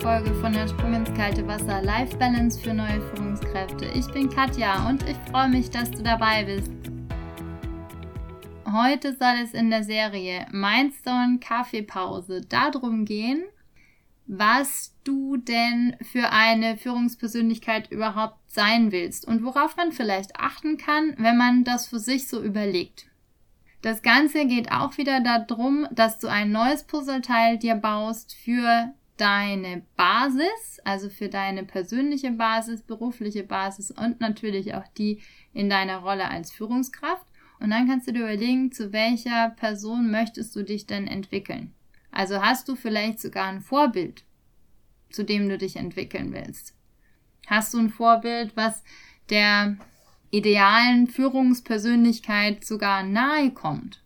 [0.00, 3.86] Folge von der Sprung ins kalte Wasser Life Balance für neue Führungskräfte.
[3.86, 6.70] Ich bin Katja und ich freue mich, dass du dabei bist.
[8.70, 13.44] Heute soll es in der Serie Mindstone Kaffeepause darum gehen,
[14.26, 21.14] was du denn für eine Führungspersönlichkeit überhaupt sein willst und worauf man vielleicht achten kann,
[21.18, 23.06] wenn man das für sich so überlegt.
[23.82, 29.82] Das Ganze geht auch wieder darum, dass du ein neues Puzzleteil dir baust für deine
[29.96, 35.20] Basis, also für deine persönliche Basis, berufliche Basis und natürlich auch die
[35.52, 37.26] in deiner Rolle als Führungskraft.
[37.58, 41.72] Und dann kannst du dir überlegen, zu welcher Person möchtest du dich denn entwickeln.
[42.10, 44.24] Also hast du vielleicht sogar ein Vorbild,
[45.10, 46.74] zu dem du dich entwickeln willst.
[47.46, 48.82] Hast du ein Vorbild, was
[49.30, 49.76] der
[50.30, 54.02] idealen Führungspersönlichkeit sogar nahe kommt?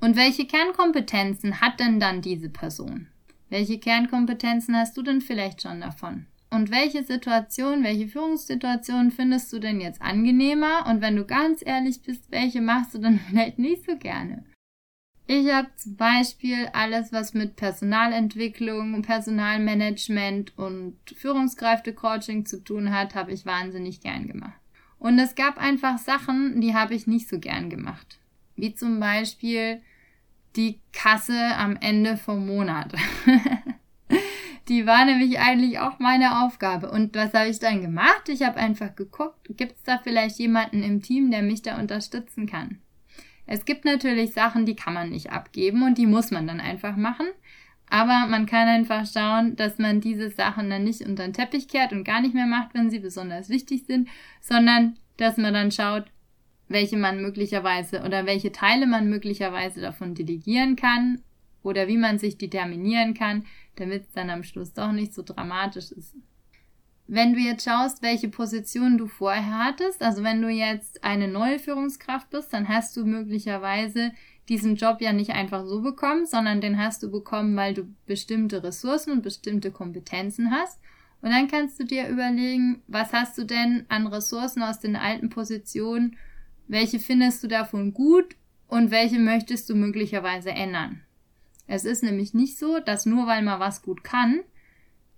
[0.00, 3.08] Und welche Kernkompetenzen hat denn dann diese Person?
[3.48, 6.26] Welche Kernkompetenzen hast du denn vielleicht schon davon?
[6.50, 10.86] Und welche Situation, welche Führungssituation findest du denn jetzt angenehmer?
[10.88, 14.44] Und wenn du ganz ehrlich bist, welche machst du dann vielleicht nicht so gerne?
[15.28, 23.32] Ich habe zum Beispiel alles, was mit Personalentwicklung, Personalmanagement und Führungskräftecoaching zu tun hat, habe
[23.32, 24.60] ich wahnsinnig gern gemacht.
[25.00, 28.20] Und es gab einfach Sachen, die habe ich nicht so gern gemacht.
[28.54, 29.82] Wie zum Beispiel
[30.56, 32.94] die Kasse am Ende vom Monat.
[34.68, 36.90] die war nämlich eigentlich auch meine Aufgabe.
[36.90, 38.28] Und was habe ich dann gemacht?
[38.28, 42.46] Ich habe einfach geguckt, gibt es da vielleicht jemanden im Team, der mich da unterstützen
[42.46, 42.80] kann?
[43.46, 46.96] Es gibt natürlich Sachen, die kann man nicht abgeben und die muss man dann einfach
[46.96, 47.26] machen.
[47.88, 51.92] Aber man kann einfach schauen, dass man diese Sachen dann nicht unter den Teppich kehrt
[51.92, 54.08] und gar nicht mehr macht, wenn sie besonders wichtig sind,
[54.40, 56.06] sondern dass man dann schaut,
[56.68, 61.22] welche man möglicherweise oder welche Teile man möglicherweise davon delegieren kann
[61.62, 63.44] oder wie man sich determinieren kann,
[63.76, 66.14] damit es dann am Schluss doch nicht so dramatisch ist.
[67.08, 71.60] Wenn du jetzt schaust, welche Position du vorher hattest, also wenn du jetzt eine neue
[71.60, 74.10] Führungskraft bist, dann hast du möglicherweise
[74.48, 78.62] diesen Job ja nicht einfach so bekommen, sondern den hast du bekommen, weil du bestimmte
[78.62, 80.80] Ressourcen und bestimmte Kompetenzen hast.
[81.22, 85.30] Und dann kannst du dir überlegen, was hast du denn an Ressourcen aus den alten
[85.30, 86.16] Positionen
[86.68, 88.36] welche findest du davon gut
[88.68, 91.02] und welche möchtest du möglicherweise ändern?
[91.66, 94.40] Es ist nämlich nicht so, dass nur weil man was gut kann,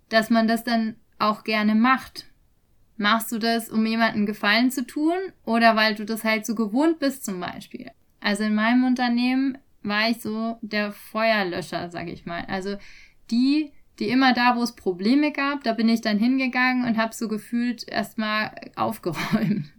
[0.09, 2.25] dass man das dann auch gerne macht.
[2.97, 5.13] Machst du das, um jemanden Gefallen zu tun
[5.45, 7.91] oder weil du das halt so gewohnt bist zum Beispiel?
[8.19, 12.43] Also in meinem Unternehmen war ich so der Feuerlöscher, sag ich mal.
[12.45, 12.75] Also
[13.31, 17.13] die, die immer da, wo es Probleme gab, da bin ich dann hingegangen und habe
[17.13, 19.71] so gefühlt erstmal aufgeräumt.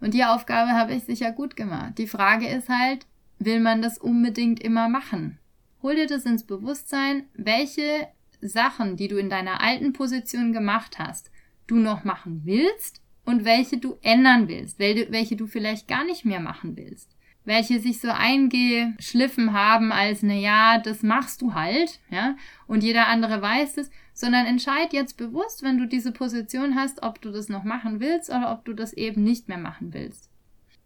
[0.00, 1.98] Und die Aufgabe habe ich sicher gut gemacht.
[1.98, 3.06] Die Frage ist halt,
[3.38, 5.38] will man das unbedingt immer machen?
[5.82, 8.08] Hol dir das ins Bewusstsein, welche
[8.40, 11.30] Sachen, die du in deiner alten Position gemacht hast,
[11.66, 16.40] du noch machen willst und welche du ändern willst, welche du vielleicht gar nicht mehr
[16.40, 22.36] machen willst welche sich so eingeschliffen haben als, na ja, das machst du halt, ja,
[22.66, 27.22] und jeder andere weiß es, sondern entscheid jetzt bewusst, wenn du diese Position hast, ob
[27.22, 30.28] du das noch machen willst oder ob du das eben nicht mehr machen willst.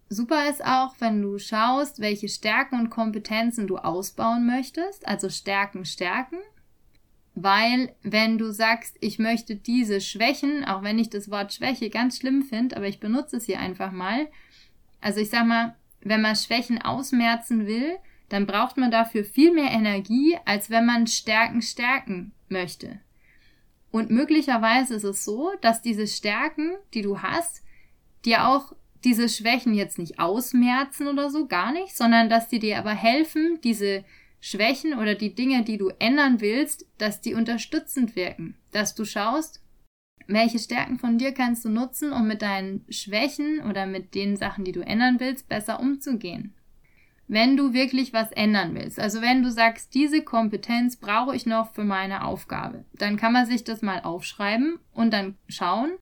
[0.09, 5.87] Super ist auch, wenn du schaust, welche Stärken und Kompetenzen du ausbauen möchtest, also Stärken
[5.87, 6.37] stärken,
[7.35, 12.19] weil wenn du sagst, ich möchte diese Schwächen, auch wenn ich das Wort Schwäche ganz
[12.19, 14.29] schlimm finde, aber ich benutze es hier einfach mal,
[15.01, 15.75] also ich sag mal,
[16.05, 17.97] wenn man Schwächen ausmerzen will,
[18.29, 23.01] dann braucht man dafür viel mehr Energie, als wenn man Stärken stärken möchte.
[23.91, 27.63] Und möglicherweise ist es so, dass diese Stärken, die du hast,
[28.25, 28.73] dir auch
[29.05, 33.59] diese Schwächen jetzt nicht ausmerzen oder so, gar nicht, sondern dass die dir aber helfen,
[33.63, 34.05] diese
[34.41, 38.57] Schwächen oder die Dinge, die du ändern willst, dass die unterstützend wirken.
[38.71, 39.63] Dass du schaust,
[40.27, 44.65] welche Stärken von dir kannst du nutzen, um mit deinen Schwächen oder mit den Sachen,
[44.65, 46.55] die du ändern willst, besser umzugehen?
[47.29, 51.73] Wenn du wirklich was ändern willst, also wenn du sagst, diese Kompetenz brauche ich noch
[51.73, 55.93] für meine Aufgabe, dann kann man sich das mal aufschreiben und dann schauen,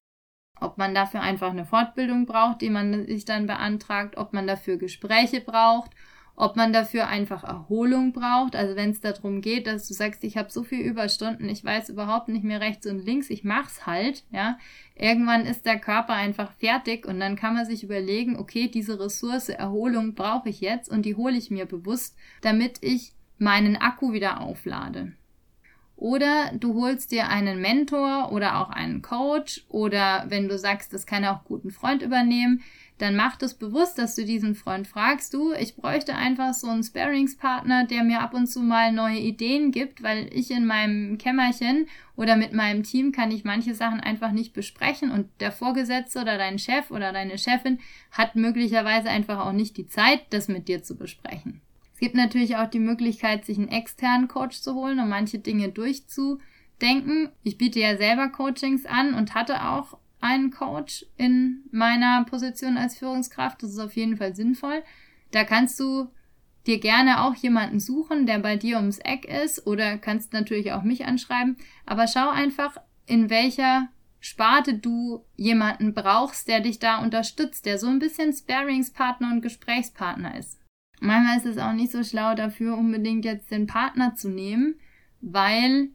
[0.60, 4.76] ob man dafür einfach eine Fortbildung braucht, die man sich dann beantragt, ob man dafür
[4.76, 5.92] Gespräche braucht
[6.40, 8.56] ob man dafür einfach Erholung braucht.
[8.56, 11.90] Also wenn es darum geht, dass du sagst, ich habe so viel Überstunden, ich weiß
[11.90, 14.58] überhaupt nicht mehr rechts und links, ich mach's halt, ja.
[14.96, 19.50] Irgendwann ist der Körper einfach fertig und dann kann man sich überlegen, okay, diese Ressource
[19.50, 24.40] Erholung brauche ich jetzt und die hole ich mir bewusst, damit ich meinen Akku wieder
[24.40, 25.12] auflade.
[26.00, 31.04] Oder du holst dir einen Mentor oder auch einen Coach oder wenn du sagst, das
[31.04, 32.62] kann auch gut ein Freund übernehmen,
[32.96, 36.82] dann mach das bewusst, dass du diesen Freund fragst, du, ich bräuchte einfach so einen
[36.82, 41.86] Sparingspartner, der mir ab und zu mal neue Ideen gibt, weil ich in meinem Kämmerchen
[42.16, 46.38] oder mit meinem Team kann ich manche Sachen einfach nicht besprechen und der Vorgesetzte oder
[46.38, 47.78] dein Chef oder deine Chefin
[48.10, 51.60] hat möglicherweise einfach auch nicht die Zeit, das mit dir zu besprechen.
[52.00, 55.68] Es gibt natürlich auch die Möglichkeit, sich einen externen Coach zu holen, um manche Dinge
[55.68, 57.28] durchzudenken.
[57.42, 62.96] Ich biete ja selber Coachings an und hatte auch einen Coach in meiner Position als
[62.96, 63.62] Führungskraft.
[63.62, 64.82] Das ist auf jeden Fall sinnvoll.
[65.30, 66.08] Da kannst du
[66.66, 70.82] dir gerne auch jemanden suchen, der bei dir ums Eck ist oder kannst natürlich auch
[70.82, 71.58] mich anschreiben.
[71.84, 77.88] Aber schau einfach, in welcher Sparte du jemanden brauchst, der dich da unterstützt, der so
[77.88, 80.59] ein bisschen Sparingspartner und Gesprächspartner ist.
[81.00, 84.74] Manchmal ist es auch nicht so schlau dafür, unbedingt jetzt den Partner zu nehmen,
[85.20, 85.88] weil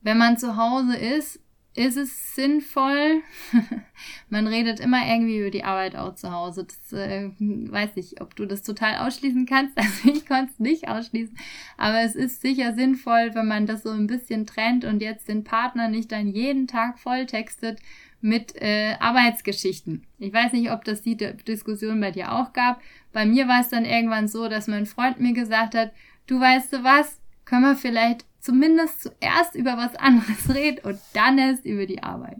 [0.00, 1.40] wenn man zu Hause ist,
[1.76, 3.22] ist es sinnvoll.
[4.28, 6.64] Man redet immer irgendwie über die Arbeit auch zu Hause.
[6.64, 9.76] Das äh, weiß ich, ob du das total ausschließen kannst.
[9.84, 11.36] Also ich konnte es nicht ausschließen.
[11.76, 15.42] Aber es ist sicher sinnvoll, wenn man das so ein bisschen trennt und jetzt den
[15.42, 17.80] Partner nicht dann jeden Tag volltextet
[18.24, 20.06] mit äh, Arbeitsgeschichten.
[20.18, 22.80] Ich weiß nicht, ob das die Diskussion bei dir auch gab.
[23.12, 25.92] Bei mir war es dann irgendwann so, dass mein Freund mir gesagt hat,
[26.26, 31.36] du weißt du was, können wir vielleicht zumindest zuerst über was anderes reden und dann
[31.36, 32.38] erst über die Arbeit.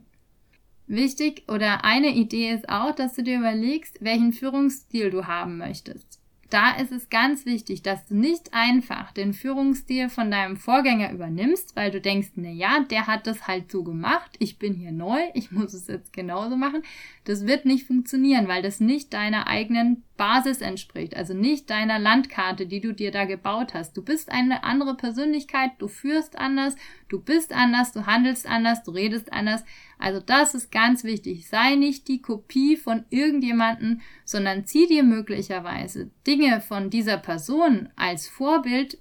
[0.86, 6.18] Wichtig oder eine Idee ist auch, dass du dir überlegst, welchen Führungsstil du haben möchtest
[6.54, 11.74] da ist es ganz wichtig, dass du nicht einfach den Führungsstil von deinem Vorgänger übernimmst,
[11.74, 15.18] weil du denkst, na ja, der hat das halt so gemacht, ich bin hier neu,
[15.34, 16.84] ich muss es jetzt genauso machen.
[17.24, 22.66] Das wird nicht funktionieren, weil das nicht deiner eigenen Basis entspricht, also nicht deiner Landkarte,
[22.66, 23.96] die du dir da gebaut hast.
[23.96, 26.76] Du bist eine andere Persönlichkeit, du führst anders,
[27.08, 29.64] du bist anders, du handelst anders, du redest anders.
[29.98, 31.48] Also das ist ganz wichtig.
[31.48, 38.28] Sei nicht die Kopie von irgendjemanden, sondern zieh dir möglicherweise Dinge von dieser Person als
[38.28, 38.98] Vorbild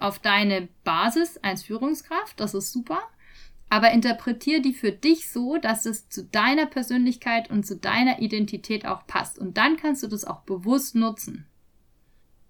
[0.00, 2.38] auf deine Basis als Führungskraft.
[2.40, 3.00] Das ist super.
[3.72, 8.84] Aber interpretier die für dich so, dass es zu deiner Persönlichkeit und zu deiner Identität
[8.84, 9.38] auch passt.
[9.38, 11.46] Und dann kannst du das auch bewusst nutzen.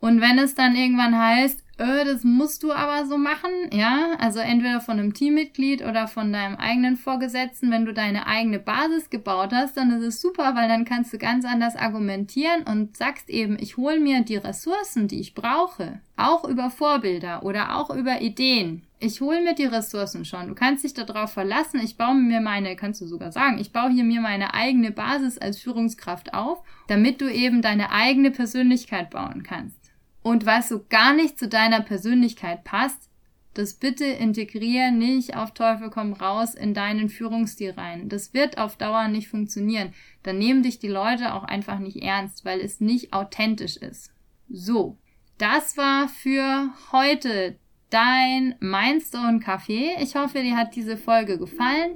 [0.01, 4.39] Und wenn es dann irgendwann heißt, öh, das musst du aber so machen, ja, also
[4.39, 9.53] entweder von einem Teammitglied oder von deinem eigenen Vorgesetzten, wenn du deine eigene Basis gebaut
[9.53, 13.57] hast, dann ist es super, weil dann kannst du ganz anders argumentieren und sagst eben,
[13.59, 18.83] ich hole mir die Ressourcen, die ich brauche, auch über Vorbilder oder auch über Ideen.
[19.01, 20.47] Ich hole mir die Ressourcen schon.
[20.47, 21.81] Du kannst dich darauf verlassen.
[21.83, 25.39] Ich baue mir meine, kannst du sogar sagen, ich baue hier mir meine eigene Basis
[25.39, 29.82] als Führungskraft auf, damit du eben deine eigene Persönlichkeit bauen kannst.
[30.23, 33.11] Und was so gar nicht zu deiner Persönlichkeit passt,
[33.55, 38.09] das bitte integriere nicht auf Teufel komm raus in deinen Führungsstil rein.
[38.09, 39.93] Das wird auf Dauer nicht funktionieren.
[40.23, 44.11] Dann nehmen dich die Leute auch einfach nicht ernst, weil es nicht authentisch ist.
[44.49, 44.97] So,
[45.37, 47.59] das war für heute
[47.91, 50.01] dein Mindstone Café.
[50.01, 51.93] Ich hoffe, dir hat diese Folge gefallen.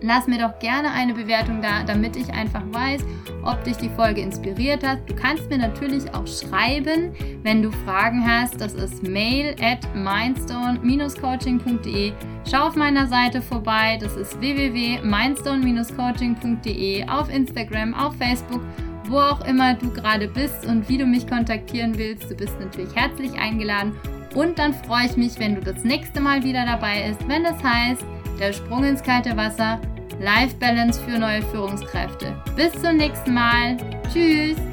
[0.00, 3.04] Lass mir doch gerne eine Bewertung da, damit ich einfach weiß,
[3.42, 5.00] ob dich die Folge inspiriert hat.
[5.10, 7.12] Du kannst mir natürlich auch schreiben,
[7.42, 8.60] wenn du Fragen hast.
[8.60, 12.12] Das ist mail at mindstone-coaching.de.
[12.48, 13.98] Schau auf meiner Seite vorbei.
[14.00, 18.62] Das ist www.mindstone-coaching.de auf Instagram, auf Facebook,
[19.06, 22.30] wo auch immer du gerade bist und wie du mich kontaktieren willst.
[22.30, 23.96] Du bist natürlich herzlich eingeladen.
[24.36, 27.60] Und dann freue ich mich, wenn du das nächste Mal wieder dabei bist, wenn es
[27.64, 28.04] heißt,
[28.38, 29.80] der Sprung ins kalte Wasser,
[30.20, 32.34] Life Balance für neue Führungskräfte.
[32.56, 33.76] Bis zum nächsten Mal.
[34.12, 34.67] Tschüss.